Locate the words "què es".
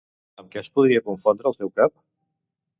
0.55-0.69